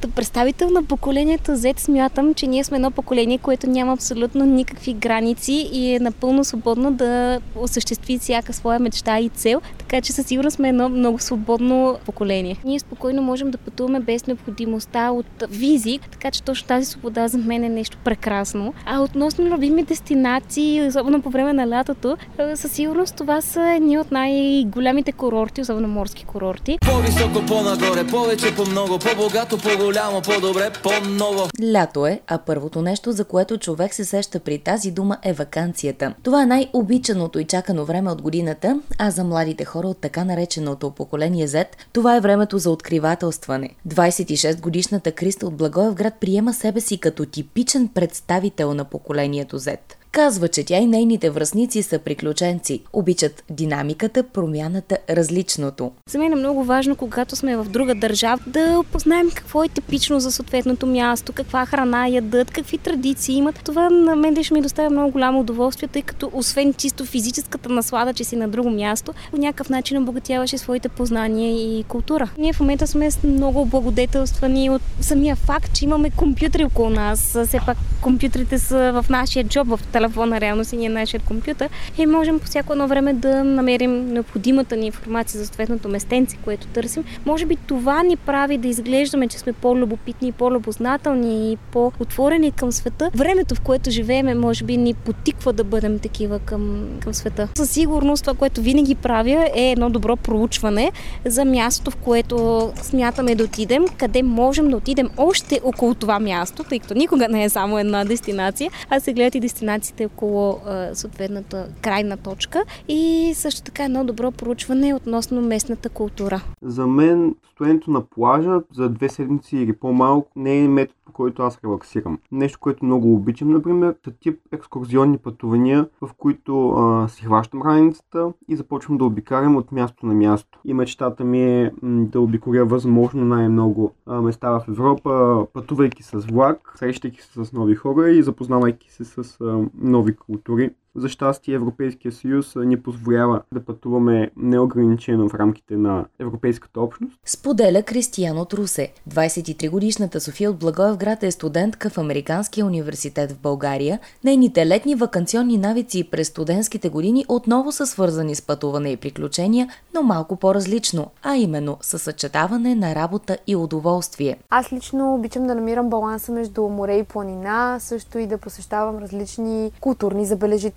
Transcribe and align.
Като 0.00 0.14
представител 0.14 0.70
на 0.70 0.82
поколението 0.82 1.52
Z 1.52 1.78
смятам, 1.78 2.34
че 2.34 2.46
ние 2.46 2.64
сме 2.64 2.76
едно 2.76 2.90
поколение, 2.90 3.38
което 3.38 3.70
няма 3.70 3.92
абсолютно 3.92 4.44
никакви 4.44 4.92
граници 4.92 5.68
и 5.72 5.94
е 5.94 6.00
напълно 6.00 6.44
свободно 6.44 6.92
да 6.92 7.40
осъществи 7.56 8.18
всяка 8.18 8.52
своя 8.52 8.78
мечта 8.78 9.18
и 9.18 9.28
цел, 9.28 9.60
така 9.78 10.00
че 10.00 10.12
със 10.12 10.26
сигурност 10.26 10.56
сме 10.56 10.68
едно 10.68 10.88
много 10.88 11.18
свободно 11.18 11.98
поколение. 12.06 12.56
Ние 12.64 12.78
спокойно 12.78 13.22
можем 13.22 13.50
да 13.50 13.58
пътуваме 13.58 14.00
без 14.00 14.26
необходимостта 14.26 15.10
от 15.10 15.44
визи, 15.50 15.98
така 16.12 16.30
че 16.30 16.42
точно 16.42 16.68
тази 16.68 16.86
свобода 16.86 17.28
за 17.28 17.38
мен 17.38 17.64
е 17.64 17.68
нещо 17.68 17.98
прекрасно. 18.04 18.74
А 18.86 19.00
относно 19.00 19.44
любими 19.44 19.82
дестинации, 19.82 20.86
особено 20.86 21.22
по 21.22 21.30
време 21.30 21.52
на 21.52 21.68
лятото, 21.68 22.16
със 22.54 22.72
сигурност 22.72 23.16
това 23.16 23.40
са 23.40 23.72
едни 23.76 23.98
от 23.98 24.10
най-голямите 24.10 25.12
курорти, 25.12 25.60
особено 25.60 25.88
морски 25.88 26.24
курорти. 26.24 26.78
По-високо, 26.80 27.46
по-нагоре, 27.46 28.06
повече, 28.06 28.54
по-много, 28.56 28.98
по-богато, 28.98 29.58
по-голямо, 29.88 30.22
по-добре, 30.22 30.70
по-ново. 30.82 31.48
Лято 31.72 32.06
е, 32.06 32.20
а 32.26 32.38
първото 32.38 32.82
нещо, 32.82 33.12
за 33.12 33.24
което 33.24 33.58
човек 33.58 33.94
се 33.94 34.04
сеща 34.04 34.40
при 34.40 34.58
тази 34.58 34.90
дума 34.90 35.18
е 35.22 35.32
вакансията. 35.32 36.14
Това 36.22 36.42
е 36.42 36.46
най-обичаното 36.46 37.38
и 37.38 37.44
чакано 37.44 37.84
време 37.84 38.10
от 38.10 38.22
годината, 38.22 38.80
а 38.98 39.10
за 39.10 39.24
младите 39.24 39.64
хора 39.64 39.88
от 39.88 39.98
така 39.98 40.24
нареченото 40.24 40.90
поколение 40.90 41.48
Z, 41.48 41.66
това 41.92 42.16
е 42.16 42.20
времето 42.20 42.58
за 42.58 42.70
откривателстване. 42.70 43.70
26 43.88 44.60
годишната 44.60 45.12
Криста 45.12 45.46
от 45.46 45.56
Благоевград 45.56 46.14
приема 46.20 46.54
себе 46.54 46.80
си 46.80 46.98
като 46.98 47.26
типичен 47.26 47.88
представител 47.88 48.74
на 48.74 48.84
поколението 48.84 49.58
Z. 49.58 49.76
Казва, 50.18 50.48
че 50.48 50.64
тя 50.64 50.76
и 50.76 50.86
нейните 50.86 51.30
връзници 51.30 51.82
са 51.82 51.98
приключенци. 51.98 52.82
Обичат 52.92 53.44
динамиката, 53.50 54.22
промяната, 54.22 54.98
различното. 55.10 55.92
За 56.10 56.18
мен 56.18 56.32
е 56.32 56.36
много 56.36 56.64
важно, 56.64 56.96
когато 56.96 57.36
сме 57.36 57.56
в 57.56 57.64
друга 57.64 57.94
държава, 57.94 58.38
да 58.46 58.82
познаем 58.92 59.30
какво 59.34 59.64
е 59.64 59.68
типично 59.68 60.20
за 60.20 60.32
съответното 60.32 60.86
място, 60.86 61.32
каква 61.32 61.66
храна 61.66 62.08
ядат, 62.08 62.50
какви 62.50 62.78
традиции 62.78 63.34
имат. 63.34 63.60
Това 63.64 63.90
на 63.90 64.16
мен 64.16 64.44
ще 64.44 64.54
ми 64.54 64.62
доставя 64.62 64.90
много 64.90 65.10
голямо 65.10 65.40
удоволствие, 65.40 65.88
тъй 65.88 66.02
като 66.02 66.30
освен 66.32 66.74
чисто 66.74 67.04
физическата 67.04 67.68
наслада, 67.68 68.14
че 68.14 68.24
си 68.24 68.36
на 68.36 68.48
друго 68.48 68.70
място, 68.70 69.12
по 69.30 69.36
някакъв 69.36 69.70
начин 69.70 69.98
обогатяваше 69.98 70.58
своите 70.58 70.88
познания 70.88 71.78
и 71.78 71.84
култура. 71.84 72.30
Ние 72.38 72.52
в 72.52 72.60
момента 72.60 72.86
сме 72.86 73.08
много 73.24 73.66
благодетелствани 73.66 74.70
от 74.70 74.82
самия 75.00 75.36
факт, 75.36 75.74
че 75.74 75.84
имаме 75.84 76.10
компютри 76.10 76.64
около 76.64 76.90
нас. 76.90 77.38
Все 77.46 77.60
пак 77.66 77.76
компютрите 78.02 78.58
са 78.58 79.02
в 79.02 79.06
нашия 79.10 79.44
джоб, 79.44 79.68
в 79.68 79.80
телефона 79.92 80.07
реално 80.16 80.64
си 80.64 80.76
ни 80.76 80.86
е 80.86 80.88
нашият 80.88 81.22
компютър 81.22 81.68
и 81.98 82.06
можем 82.06 82.38
по 82.38 82.46
всяко 82.46 82.72
едно 82.72 82.88
време 82.88 83.12
да 83.12 83.44
намерим 83.44 84.08
необходимата 84.12 84.76
ни 84.76 84.86
информация 84.86 85.38
за 85.38 85.46
съответното 85.46 85.88
местенце, 85.88 86.36
което 86.44 86.66
търсим. 86.66 87.04
Може 87.26 87.46
би 87.46 87.56
това 87.56 88.02
ни 88.02 88.16
прави 88.16 88.58
да 88.58 88.68
изглеждаме, 88.68 89.28
че 89.28 89.38
сме 89.38 89.52
по-любопитни, 89.52 90.32
по-любознателни 90.32 91.52
и 91.52 91.56
по-отворени 91.56 92.52
към 92.52 92.72
света. 92.72 93.10
Времето, 93.14 93.54
в 93.54 93.60
което 93.60 93.90
живееме, 93.90 94.34
може 94.34 94.64
би 94.64 94.76
ни 94.76 94.94
потиква 94.94 95.52
да 95.52 95.64
бъдем 95.64 95.98
такива 95.98 96.38
към, 96.38 96.88
към 97.00 97.14
света. 97.14 97.48
Със 97.56 97.70
сигурност 97.70 98.24
това, 98.24 98.34
което 98.34 98.60
винаги 98.60 98.94
правя 98.94 99.48
е 99.54 99.70
едно 99.70 99.90
добро 99.90 100.16
проучване 100.16 100.92
за 101.24 101.44
мястото, 101.44 101.90
в 101.90 101.96
което 101.96 102.68
смятаме 102.82 103.34
да 103.34 103.44
отидем, 103.44 103.84
къде 103.96 104.22
можем 104.22 104.70
да 104.70 104.76
отидем 104.76 105.08
още 105.16 105.60
около 105.64 105.94
това 105.94 106.20
място, 106.20 106.64
тъй 106.64 106.78
като 106.78 106.94
никога 106.94 107.28
не 107.28 107.44
е 107.44 107.48
само 107.48 107.78
една 107.78 108.04
дестинация, 108.04 108.70
а 108.90 109.00
се 109.00 109.12
гледат 109.12 109.34
и 109.34 109.40
дестинациите 109.88 110.06
около 110.06 110.60
съответната 110.92 111.68
крайна 111.82 112.16
точка 112.16 112.64
и 112.88 113.32
също 113.34 113.62
така 113.62 113.84
едно 113.84 114.04
добро 114.04 114.32
проучване 114.32 114.94
относно 114.94 115.42
местната 115.42 115.88
култура. 115.88 116.40
За 116.62 116.86
мен 116.86 117.34
стоенето 117.58 117.90
на 117.90 118.00
плажа 118.00 118.60
за 118.74 118.88
две 118.88 119.08
седмици 119.08 119.56
или 119.56 119.72
по-малко 119.72 120.30
не 120.36 120.58
е 120.64 120.68
метод, 120.68 120.94
по 121.04 121.12
който 121.12 121.42
аз 121.42 121.58
релаксирам. 121.64 122.18
Нещо, 122.32 122.58
което 122.60 122.84
много 122.84 123.14
обичам, 123.14 123.52
например, 123.52 123.94
са 124.04 124.10
тип 124.20 124.40
екскурзионни 124.52 125.18
пътувания, 125.18 125.86
в 126.00 126.10
които 126.18 126.70
а, 126.70 127.08
си 127.08 127.24
хващам 127.24 127.62
раницата 127.62 128.32
и 128.48 128.56
започвам 128.56 128.98
да 128.98 129.04
обикарям 129.04 129.56
от 129.56 129.72
място 129.72 130.06
на 130.06 130.14
място. 130.14 130.58
И 130.64 130.74
мечтата 130.74 131.24
ми 131.24 131.42
е 131.42 131.72
м, 131.82 132.06
да 132.06 132.20
обикоря 132.20 132.64
възможно 132.64 133.24
най-много 133.24 133.92
а, 134.06 134.22
места 134.22 134.50
в 134.50 134.64
Европа, 134.68 135.46
пътувайки 135.52 136.02
с 136.02 136.18
влак, 136.18 136.72
срещайки 136.76 137.22
се 137.22 137.44
с 137.44 137.52
нови 137.52 137.74
хора 137.74 138.10
и 138.10 138.22
запознавайки 138.22 138.92
се 138.92 139.04
с 139.04 139.40
а, 139.40 139.58
нови 139.78 140.12
култури. 140.12 140.70
За 140.94 141.08
щастие 141.08 141.54
Европейския 141.54 142.12
съюз 142.12 142.52
ни 142.56 142.82
позволява 142.82 143.42
да 143.54 143.64
пътуваме 143.64 144.30
неограничено 144.36 145.28
в 145.28 145.34
рамките 145.34 145.76
на 145.76 146.04
Европейската 146.18 146.80
общност. 146.80 147.18
Споделя 147.26 147.82
Кристияно 147.82 148.44
Трусе. 148.44 148.92
23-годишната 149.10 150.20
София 150.20 150.50
от 150.50 150.58
Благоевград 150.58 151.22
е 151.22 151.30
студентка 151.30 151.90
в 151.90 151.98
Американския 151.98 152.66
университет 152.66 153.32
в 153.32 153.38
България. 153.38 153.98
Нейните 154.24 154.66
летни 154.66 154.94
вакансионни 154.94 155.58
навици 155.58 156.10
през 156.10 156.28
студентските 156.28 156.88
години 156.88 157.24
отново 157.28 157.72
са 157.72 157.86
свързани 157.86 158.34
с 158.34 158.42
пътуване 158.42 158.90
и 158.90 158.96
приключения, 158.96 159.68
но 159.94 160.02
малко 160.02 160.36
по-различно, 160.36 161.10
а 161.22 161.36
именно 161.36 161.76
със 161.80 162.02
съчетаване 162.02 162.74
на 162.74 162.94
работа 162.94 163.38
и 163.46 163.56
удоволствие. 163.56 164.36
Аз 164.50 164.72
лично 164.72 165.14
обичам 165.14 165.46
да 165.46 165.54
намирам 165.54 165.90
баланса 165.90 166.32
между 166.32 166.62
море 166.68 166.96
и 166.96 167.04
планина, 167.04 167.76
също 167.80 168.18
и 168.18 168.26
да 168.26 168.38
посещавам 168.38 168.98
различни 168.98 169.72
културни 169.80 170.26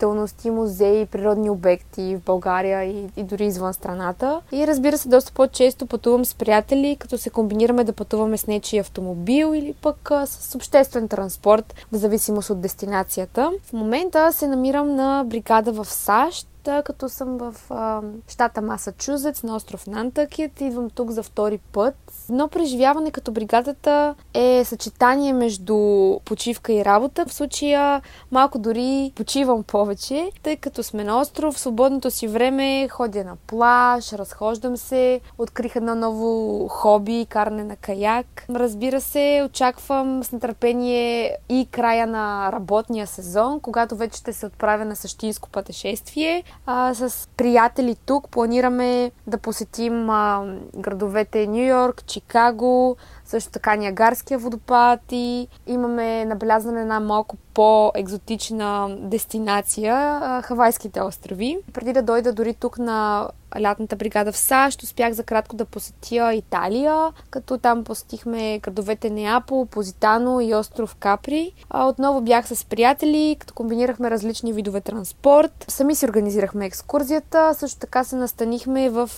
забележителности, 0.01 0.50
музеи, 0.50 1.06
природни 1.06 1.50
обекти 1.50 2.16
в 2.16 2.25
България 2.25 2.84
и, 2.84 3.09
и 3.17 3.23
дори 3.23 3.45
извън 3.45 3.73
страната. 3.73 4.41
И 4.51 4.67
разбира 4.67 4.97
се, 4.97 5.09
доста 5.09 5.31
по-често 5.31 5.85
пътувам 5.85 6.25
с 6.25 6.34
приятели, 6.34 6.97
като 7.00 7.17
се 7.17 7.29
комбинираме 7.29 7.84
да 7.84 7.94
пътуваме 7.94 8.38
с 8.38 8.47
нечи 8.47 8.78
автомобил 8.78 9.56
или 9.56 9.73
пък 9.73 10.11
а, 10.11 10.25
с 10.25 10.56
обществен 10.56 11.07
транспорт, 11.07 11.75
в 11.91 11.95
зависимост 11.95 12.50
от 12.50 12.61
дестинацията. 12.61 13.51
В 13.63 13.73
момента 13.73 14.34
се 14.34 14.47
намирам 14.47 14.95
на 14.95 15.23
бригада 15.28 15.72
в 15.72 15.85
САЩ, 15.85 16.47
Та, 16.63 16.83
като 16.83 17.09
съм 17.09 17.38
в 17.38 17.55
а, 17.69 18.01
щата 18.27 18.61
Масачузетс 18.61 19.44
на 19.44 19.55
остров 19.55 19.88
Нантъкет, 19.88 20.61
идвам 20.61 20.89
тук 20.89 21.11
за 21.11 21.23
втори 21.23 21.57
път. 21.57 21.95
Едно 22.29 22.47
преживяване 22.47 23.11
като 23.11 23.31
бригадата 23.31 24.16
е 24.33 24.63
съчетание 24.66 25.33
между 25.33 25.77
почивка 26.25 26.73
и 26.73 26.85
работа. 26.85 27.25
В 27.25 27.33
случая 27.33 28.01
малко 28.31 28.59
дори 28.59 29.11
почивам 29.16 29.63
повече, 29.63 30.31
тъй 30.44 30.57
като 30.57 30.83
сме 30.83 31.03
на 31.03 31.19
остров, 31.19 31.55
в 31.55 31.59
свободното 31.59 32.11
си 32.11 32.27
време 32.27 32.88
ходя 32.89 33.23
на 33.23 33.35
плаж, 33.47 34.13
разхождам 34.13 34.78
се, 34.78 35.22
открих 35.38 35.75
едно 35.75 35.95
ново 35.95 36.67
хоби, 36.67 37.28
каране 37.29 37.63
на 37.63 37.75
каяк. 37.75 38.45
Разбира 38.49 39.01
се, 39.01 39.43
очаквам 39.45 40.23
с 40.23 40.31
нетърпение 40.31 41.38
и 41.49 41.67
края 41.72 42.07
на 42.07 42.51
работния 42.51 43.07
сезон, 43.07 43.59
когато 43.59 43.95
вече 43.95 44.17
ще 44.17 44.33
се 44.33 44.45
отправя 44.45 44.85
на 44.85 44.95
същинско 44.95 45.49
пътешествие 45.49 46.43
а, 46.66 46.94
с 46.94 47.29
приятели 47.38 47.95
тук. 48.06 48.29
Планираме 48.29 49.12
да 49.28 49.38
посетим 49.38 50.09
а, 50.09 50.45
градовете 50.73 51.47
Нью 51.47 51.66
Йорк, 51.66 52.03
Чикаго, 52.06 52.97
също 53.31 53.51
така 53.51 53.75
Ниагарския 53.75 54.39
водопад 54.39 54.99
и 55.11 55.47
имаме 55.67 56.25
набелязване 56.25 56.85
на 56.85 56.99
малко 56.99 57.37
по-екзотична 57.53 58.97
дестинация 58.99 60.19
Хавайските 60.41 61.01
острови. 61.01 61.57
Преди 61.73 61.93
да 61.93 62.01
дойда 62.01 62.33
дори 62.33 62.53
тук 62.53 62.78
на 62.78 63.29
лятната 63.61 63.95
бригада 63.95 64.31
в 64.31 64.37
САЩ, 64.37 64.83
успях 64.83 65.13
за 65.13 65.23
кратко 65.23 65.55
да 65.55 65.66
посетя 65.66 66.33
Италия, 66.33 67.11
като 67.29 67.57
там 67.57 67.83
посетихме 67.83 68.59
градовете 68.59 69.09
Неапол, 69.09 69.66
Позитано 69.66 70.41
и 70.41 70.55
остров 70.55 70.95
Капри. 70.95 71.53
Отново 71.73 72.22
бях 72.22 72.47
с 72.47 72.66
приятели, 72.66 73.37
като 73.39 73.53
комбинирахме 73.53 74.11
различни 74.11 74.53
видове 74.53 74.81
транспорт. 74.81 75.66
Сами 75.67 75.95
си 75.95 76.05
организирахме 76.05 76.66
екскурзията, 76.66 77.53
също 77.53 77.79
така 77.79 78.03
се 78.03 78.16
настанихме 78.16 78.89
в 78.89 79.09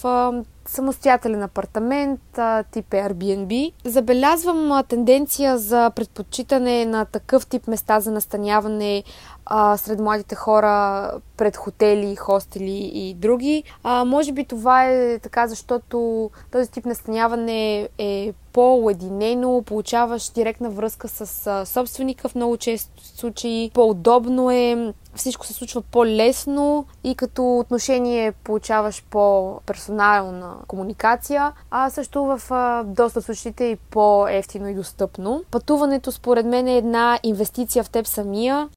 самостоятелен 0.65 1.43
апартамент 1.43 2.21
тип 2.71 2.89
Airbnb. 2.89 3.73
Забелязвам 3.85 4.83
тенденция 4.87 5.57
за 5.57 5.91
предпочитане 5.95 6.85
на 6.85 7.05
такъв 7.05 7.47
тип 7.47 7.67
места 7.67 7.99
за 7.99 8.11
настаняване 8.11 9.03
а, 9.45 9.77
сред 9.77 9.99
младите 9.99 10.35
хора 10.35 11.11
пред 11.37 11.57
хотели, 11.57 12.15
хостели 12.15 12.91
и 12.93 13.13
други. 13.13 13.63
А, 13.83 14.05
може 14.05 14.31
би 14.31 14.45
това 14.45 14.85
е 14.85 15.19
така, 15.19 15.47
защото 15.47 16.29
този 16.51 16.71
тип 16.71 16.85
настаняване 16.85 17.89
е 17.97 18.33
по-уединено, 18.53 19.63
получаваш 19.65 20.29
директна 20.29 20.69
връзка 20.69 21.07
с 21.07 21.65
собственика 21.65 22.29
в 22.29 22.35
много 22.35 22.57
често 22.57 23.07
случаи, 23.07 23.71
по-удобно 23.73 24.51
е, 24.51 24.93
всичко 25.15 25.45
се 25.45 25.53
случва 25.53 25.81
по-лесно 25.81 26.85
и 27.03 27.15
като 27.15 27.57
отношение 27.59 28.31
получаваш 28.31 29.03
по-персонална 29.09 30.55
комуникация, 30.67 31.51
а 31.71 31.89
също 31.89 32.23
в 32.25 32.41
доста 32.85 33.21
случаите 33.21 33.63
и 33.63 33.75
по-ефтино 33.75 34.67
и 34.67 34.75
достъпно. 34.75 35.43
Пътуването 35.51 36.11
според 36.11 36.45
мен 36.45 36.67
е 36.67 36.77
една 36.77 37.19
инвестиция 37.23 37.83
в 37.83 37.89
теб 37.89 38.07
самия. 38.07 38.69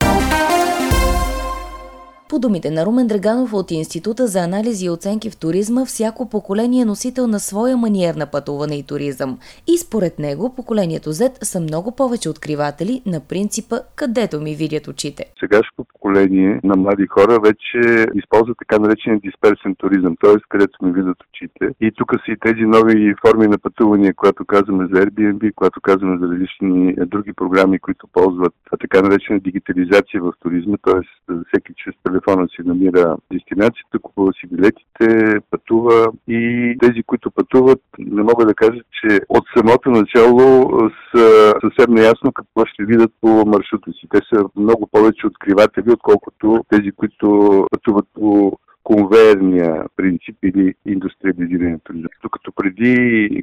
По 2.28 2.38
думите 2.38 2.70
на 2.70 2.86
Румен 2.86 3.06
Драганов 3.06 3.52
от 3.52 3.70
Института 3.70 4.26
за 4.26 4.38
анализи 4.38 4.86
и 4.86 4.90
оценки 4.90 5.30
в 5.30 5.36
туризма, 5.36 5.84
всяко 5.84 6.30
поколение 6.30 6.82
е 6.82 6.84
носител 6.84 7.26
на 7.26 7.40
своя 7.40 7.76
маниер 7.76 8.14
на 8.14 8.26
пътуване 8.26 8.78
и 8.78 8.82
туризъм. 8.82 9.38
И 9.66 9.78
според 9.78 10.18
него 10.18 10.54
поколението 10.56 11.10
Z 11.10 11.44
са 11.44 11.60
много 11.60 11.96
повече 11.96 12.28
откриватели 12.28 13.02
на 13.06 13.20
принципа 13.28 13.76
където 13.96 14.40
ми 14.40 14.54
видят 14.54 14.88
очите. 14.88 15.24
Сегашното 15.40 15.84
поколение 15.92 16.60
на 16.64 16.76
млади 16.76 17.06
хора 17.06 17.40
вече 17.40 18.06
използва 18.14 18.54
така 18.58 18.78
наречения 18.78 19.20
дисперсен 19.20 19.74
туризъм, 19.74 20.16
т.е. 20.20 20.34
където 20.48 20.84
ми 20.84 20.92
видят 20.92 21.18
очите. 21.28 21.64
И 21.80 21.92
тук 21.96 22.12
са 22.12 22.32
и 22.32 22.36
тези 22.40 22.62
нови 22.62 23.14
форми 23.26 23.46
на 23.46 23.58
пътувания, 23.58 24.14
когато 24.14 24.44
казваме 24.44 24.84
за 24.92 25.00
Airbnb, 25.02 25.52
когато 25.54 25.80
казваме 25.80 26.18
за 26.18 26.26
различни 26.32 26.94
други 27.06 27.32
програми, 27.32 27.78
които 27.78 28.06
ползват 28.12 28.54
така 28.80 29.02
наречена 29.02 29.40
дигитализация 29.40 30.22
в 30.22 30.32
туризма, 30.40 30.76
т.е. 30.86 31.32
всеки 31.48 31.72
чрез 31.76 31.94
телефона 32.16 32.48
си 32.48 32.68
намира 32.68 33.16
дестинацията, 33.32 33.98
купува 34.02 34.32
си 34.32 34.46
билетите, 34.46 35.40
пътува 35.50 36.06
и 36.28 36.74
тези, 36.80 37.02
които 37.02 37.30
пътуват, 37.30 37.80
не 37.98 38.22
мога 38.22 38.46
да 38.46 38.54
кажа, 38.54 38.80
че 38.92 39.20
от 39.28 39.44
самото 39.56 39.90
начало 39.90 40.70
са 41.14 41.54
съвсем 41.60 41.94
неясно 41.94 42.32
какво 42.32 42.64
ще 42.66 42.84
видят 42.84 43.12
по 43.20 43.28
маршрута 43.28 43.92
си. 43.92 44.06
Те 44.10 44.20
са 44.32 44.44
много 44.56 44.86
повече 44.92 45.26
откриватели, 45.26 45.92
отколкото 45.92 46.64
тези, 46.68 46.92
които 46.92 47.66
пътуват 47.70 48.06
по 48.14 48.58
конвейерния 48.90 49.84
принцип 49.96 50.36
или 50.42 50.74
индустриализирания 50.86 51.78
туризъм. 51.84 52.10
Докато 52.22 52.52
преди 52.52 52.94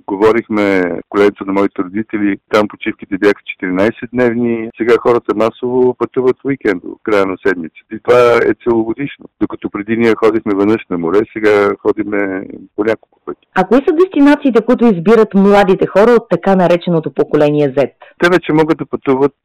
говорихме 0.07 0.65
колето 1.09 1.45
на 1.45 1.53
моите 1.53 1.83
родители, 1.83 2.37
там 2.53 2.67
почивките 2.67 3.17
бяха 3.17 3.41
14-дневни, 3.63 4.69
сега 4.77 4.93
хората 4.99 5.35
масово 5.35 5.93
пътуват 5.93 6.37
уикенд, 6.43 6.83
в 6.83 7.03
края 7.03 7.25
на 7.25 7.35
седмицата. 7.45 7.95
И 7.95 7.99
това 8.03 8.21
е 8.35 8.53
целогодишно. 8.63 9.25
Докато 9.41 9.69
преди 9.69 9.97
ние 9.97 10.13
ходихме 10.15 10.55
веднъж 10.55 10.81
на 10.89 10.97
море, 10.97 11.19
сега 11.33 11.69
ходиме 11.81 12.47
по 12.75 12.83
няколко 12.83 13.19
пъти. 13.25 13.47
А 13.55 13.67
кои 13.67 13.77
са 13.87 13.95
дестинациите, 13.95 14.65
които 14.65 14.85
избират 14.85 15.33
младите 15.33 15.87
хора 15.87 16.11
от 16.11 16.29
така 16.29 16.55
нареченото 16.55 17.13
поколение 17.13 17.73
Z? 17.73 17.91
Те 18.23 18.29
вече 18.29 18.53
могат 18.53 18.77
да 18.77 18.85
пътуват 18.85 19.35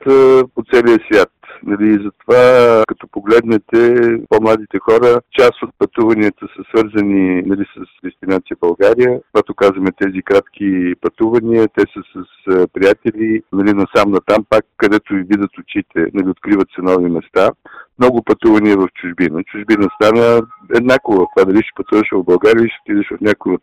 по 0.54 0.62
целия 0.72 0.98
свят. 1.06 1.30
Нали, 1.62 1.92
затова, 1.92 2.42
като 2.88 3.08
погледнете 3.08 3.80
по-младите 4.28 4.78
хора, 4.78 5.20
част 5.38 5.62
от 5.62 5.70
пътуванията 5.78 6.46
са 6.56 6.62
свързани 6.68 7.42
нали, 7.42 7.64
с 7.76 7.80
дестинация 8.04 8.56
България. 8.60 9.20
Когато 9.32 9.54
казваме 9.54 9.90
тези 10.00 10.22
кратки 10.22 10.94
пътувания, 11.00 11.68
те 11.68 11.80
са 11.80 12.02
с 12.14 12.66
приятели, 12.72 13.42
нали, 13.52 13.72
насам 13.72 14.10
натам, 14.10 14.44
пак 14.50 14.64
където 14.76 15.14
ви 15.14 15.20
видят 15.20 15.58
очите, 15.58 16.06
нали, 16.14 16.28
откриват 16.28 16.68
се 16.74 16.82
нови 16.82 17.10
места. 17.10 17.50
Много 17.98 18.22
пътувания 18.22 18.76
в 18.76 18.88
чужбина. 18.94 19.44
Чужбина 19.44 19.88
стана 19.94 20.40
еднакво. 20.74 21.26
Това 21.36 21.44
дали 21.44 21.62
ще 21.62 21.76
пътуваш 21.76 22.08
в 22.12 22.24
България 22.24 22.62
или 22.62 22.70
ще 22.70 22.80
отидеш 22.84 23.08
в 23.08 23.20
някои 23.20 23.54
от 23.54 23.62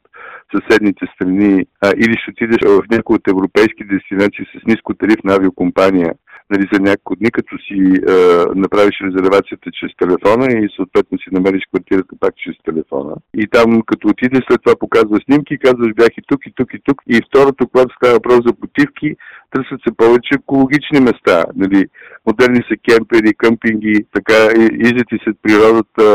съседните 0.55 1.05
страни, 1.15 1.65
а, 1.81 1.91
или 1.97 2.15
ще 2.21 2.31
отидеш 2.31 2.61
в 2.61 2.83
някои 2.91 3.15
от 3.15 3.27
европейски 3.27 3.83
дестинации 3.83 4.45
с 4.45 4.67
ниско 4.67 4.93
тариф 4.93 5.23
на 5.23 5.33
авиокомпания 5.33 6.13
нали, 6.49 6.65
за 6.73 6.79
няколко 6.79 7.15
дни, 7.15 7.31
като 7.31 7.57
си 7.57 7.79
е, 7.95 8.15
направиш 8.55 8.95
резервацията 9.01 9.69
чрез 9.71 9.91
телефона 10.01 10.45
и 10.51 10.69
съответно 10.75 11.17
си 11.17 11.29
намериш 11.31 11.63
квартирата 11.69 12.15
пак 12.19 12.33
чрез 12.37 12.55
телефона. 12.65 13.15
И 13.37 13.47
там, 13.47 13.81
като 13.85 14.07
отидеш, 14.07 14.43
след 14.47 14.61
това 14.63 14.75
показва 14.79 15.17
снимки, 15.25 15.57
казваш 15.57 15.93
бях 15.93 16.13
и 16.17 16.21
тук, 16.27 16.41
и 16.47 16.51
тук, 16.55 16.73
и 16.73 16.79
тук. 16.83 17.01
И 17.07 17.21
второто, 17.27 17.67
когато 17.67 17.95
става 17.95 18.13
въпрос 18.13 18.39
за 18.45 18.53
почивки, 18.53 19.15
търсят 19.55 19.81
се 19.87 19.97
повече 19.97 20.33
екологични 20.35 20.99
места. 20.99 21.45
Нали. 21.55 21.85
Модерни 22.27 22.61
са 22.69 22.75
кемпери, 22.85 23.33
къмпинги, 23.33 24.05
така, 24.15 24.39
излети 24.85 25.17
след 25.23 25.37
природата, 25.43 26.05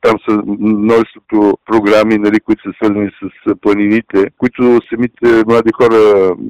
там 0.00 0.16
са 0.28 0.42
множеството 0.58 1.58
програми, 1.66 2.14
нали, 2.18 2.40
които 2.40 2.62
са 2.62 2.72
свързани 2.76 3.10
с 3.20 3.54
планините, 3.60 4.26
които 4.38 4.80
самите 4.88 5.44
млади 5.48 5.70
хора 5.78 6.00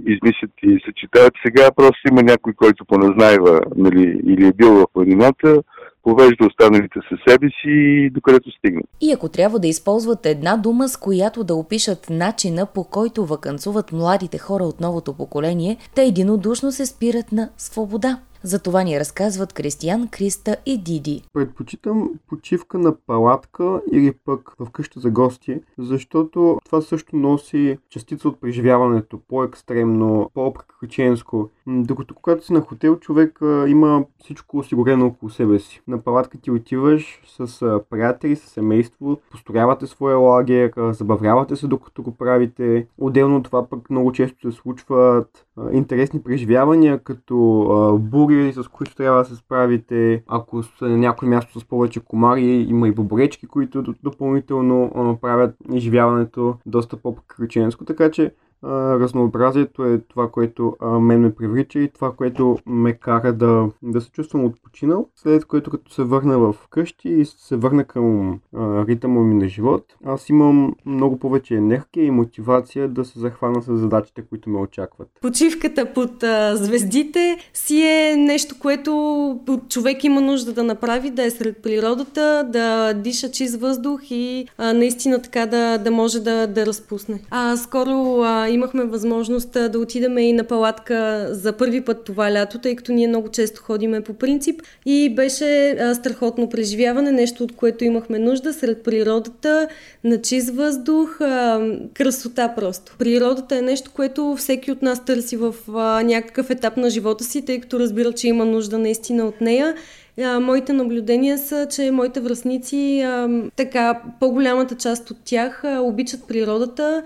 измислят 0.07 0.51
и 0.63 0.81
съчетават. 0.87 1.33
Сега 1.47 1.65
просто 1.77 2.01
има 2.11 2.23
някой, 2.23 2.53
който 2.53 2.85
поназнайва 2.85 3.61
нали, 3.77 4.21
или 4.27 4.47
е 4.47 4.53
бил 4.53 4.75
в 4.75 4.87
планината, 4.93 5.63
повежда 6.09 6.47
останалите 6.47 6.99
със 7.09 7.19
себе 7.29 7.47
си 7.47 7.71
и 7.71 8.11
докъдето 8.11 8.51
стигнат. 8.51 8.85
И 9.01 9.13
ако 9.13 9.29
трябва 9.29 9.59
да 9.59 9.69
използват 9.69 10.27
една 10.27 10.57
дума, 10.57 10.89
с 10.89 10.97
която 10.97 11.45
да 11.45 11.55
опишат 11.55 12.11
начина 12.11 12.67
по 12.67 12.85
който 12.85 13.27
вакансуват 13.27 13.93
младите 13.93 14.39
хора 14.39 14.65
от 14.65 14.81
новото 14.81 15.13
поколение, 15.13 15.77
те 15.95 16.03
единодушно 16.03 16.73
се 16.73 16.87
спират 16.87 17.33
на 17.33 17.49
свобода. 17.57 18.19
За 18.43 18.63
това 18.63 18.83
ни 18.83 19.01
разказват 19.01 19.53
Кристиян, 19.53 20.09
Криста 20.09 20.57
и 20.67 20.79
Диди. 20.79 21.23
Предпочитам 21.33 22.11
почивка 22.29 22.79
на 22.79 22.97
палатка 22.97 23.81
или 23.93 24.13
пък 24.25 24.55
в 24.59 24.71
къща 24.71 25.01
за 25.01 25.11
гости, 25.11 25.61
защото 25.79 26.59
това 26.65 26.81
също 26.81 27.17
носи 27.17 27.79
частица 27.91 28.29
от 28.29 28.41
преживяването, 28.41 29.19
по-екстремно, 29.29 30.31
по-приключенско. 30.35 31.49
Докато 31.67 32.15
когато 32.15 32.47
си 32.47 32.53
на 32.53 32.61
хотел, 32.61 32.97
човек 32.97 33.39
има 33.67 34.05
всичко 34.19 34.59
осигурено 34.59 35.07
около 35.07 35.31
себе 35.31 35.59
си. 35.59 35.81
На 35.89 35.99
палатка 35.99 36.39
ти 36.39 36.51
отиваш 36.51 37.23
с 37.27 37.81
приятели, 37.91 38.37
с 38.37 38.41
семейство, 38.41 39.21
построявате 39.31 39.87
своя 39.87 40.17
лагер, 40.17 40.73
забавлявате 40.91 41.57
се 41.57 41.67
докато 41.67 42.03
го 42.03 42.11
правите. 42.11 42.87
Отделно 42.99 43.43
това 43.43 43.67
пък 43.67 43.91
много 43.91 44.13
често 44.13 44.53
се 44.53 44.59
случват 44.59 45.47
интересни 45.73 46.23
преживявания, 46.23 46.99
като 46.99 47.61
а, 47.63 47.99
бури, 48.29 48.53
с 48.53 48.69
които 48.69 48.95
трябва 48.95 49.19
да 49.19 49.25
се 49.25 49.37
справите. 49.37 50.23
Ако 50.27 50.63
са 50.63 50.85
на 50.85 50.97
някое 50.97 51.29
място 51.29 51.61
с 51.61 51.65
повече 51.65 52.01
комари, 52.01 52.67
има 52.69 52.89
и 52.89 52.93
бобречки, 52.93 53.47
които 53.47 53.95
допълнително 54.03 55.19
правят 55.23 55.57
изживяването 55.73 56.57
доста 56.67 56.97
по-приключенско. 56.97 57.85
Така 57.85 58.11
че 58.11 58.33
разнообразието 58.65 59.85
е 59.85 59.99
това, 59.99 60.31
което 60.31 60.77
а, 60.81 60.87
мен 60.87 61.21
ме 61.21 61.35
привлича 61.35 61.79
и 61.79 61.89
това, 61.89 62.13
което 62.13 62.59
ме 62.67 62.93
кара 62.93 63.33
да, 63.33 63.69
да 63.83 64.01
се 64.01 64.11
чувствам 64.11 64.45
отпочинал, 64.45 65.09
след 65.17 65.45
което 65.45 65.71
като 65.71 65.93
се 65.93 66.03
върна 66.03 66.39
в 66.39 66.55
къщи 66.71 67.09
и 67.09 67.25
се 67.25 67.57
върна 67.57 67.85
към 67.85 68.39
а, 68.57 68.87
ритъма 68.87 69.21
ми 69.21 69.35
на 69.35 69.49
живот, 69.49 69.85
аз 70.05 70.29
имам 70.29 70.75
много 70.87 71.19
повече 71.19 71.55
енергия 71.55 72.05
и 72.05 72.11
мотивация 72.11 72.89
да 72.89 73.05
се 73.05 73.19
захвана 73.19 73.63
с 73.63 73.77
задачите, 73.77 74.23
които 74.23 74.51
ме 74.51 74.59
очакват. 74.59 75.09
Почивката 75.23 75.93
под 75.93 76.23
а, 76.23 76.57
звездите 76.57 77.37
си 77.53 77.83
е 77.83 78.17
нещо, 78.17 78.55
което 78.59 79.41
човек 79.69 80.05
има 80.05 80.21
нужда 80.21 80.53
да 80.53 80.65
направи, 80.65 81.11
да 81.11 81.25
е 81.25 81.31
сред 81.31 81.63
природата, 81.63 82.49
да 82.53 82.95
диша 82.95 83.31
чист 83.31 83.61
въздух 83.61 84.01
и 84.11 84.47
а, 84.59 84.73
наистина 84.73 85.23
така 85.23 85.47
да, 85.47 85.79
да 85.79 85.91
може 85.91 86.21
да, 86.21 86.47
да 86.47 86.67
разпусне. 86.67 87.21
А 87.31 87.57
скоро 87.57 88.23
а, 88.23 88.48
имахме 88.49 88.85
възможност 88.85 89.53
да 89.53 89.79
отидем 89.79 90.19
и 90.19 90.33
на 90.33 90.45
палатка 90.45 91.29
за 91.31 91.53
първи 91.53 91.81
път 91.81 92.05
това 92.05 92.33
лято, 92.33 92.59
тъй 92.59 92.77
като 92.77 92.93
ние 92.93 93.09
много 93.09 93.29
често 93.29 93.63
ходиме 93.63 94.01
по 94.01 94.15
принцип 94.15 94.63
и 94.87 95.15
беше 95.15 95.71
а, 95.71 95.95
страхотно 95.95 96.49
преживяване, 96.49 97.13
нещо 97.13 97.45
от 97.45 97.57
което 97.57 97.85
имахме 97.85 98.19
нужда 98.19 98.53
сред 98.53 98.83
природата, 98.83 99.69
на 100.05 100.23
чист 100.23 100.51
въздух, 100.51 101.21
а, 101.21 101.61
красота 101.95 102.55
просто. 102.57 102.97
Природата 102.99 103.57
е 103.57 103.63
нещо, 103.63 103.91
което 103.95 104.35
всеки 104.39 104.73
от 104.73 104.83
нас 104.83 105.05
търси 105.05 105.37
в 105.37 105.55
а, 105.75 106.03
някакъв 106.03 106.51
етап 106.51 106.77
на 106.77 106.91
живота 106.91 107.25
си, 107.25 107.45
тъй 107.45 107.61
като 107.61 107.81
разбира, 107.81 108.13
че 108.13 108.29
има 108.29 108.45
нужда 108.45 108.79
наистина 108.79 109.25
от 109.25 109.41
нея 109.41 109.75
а, 110.23 110.41
моите 110.41 110.73
наблюдения 110.73 111.39
са, 111.39 111.67
че 111.71 111.91
моите 111.91 112.21
връзници, 112.21 113.01
а, 113.01 113.29
така, 113.57 114.03
по-голямата 114.21 114.75
част 114.75 115.11
от 115.11 115.17
тях 115.25 115.65
а, 115.65 115.81
обичат 115.81 116.29
природата, 116.29 117.03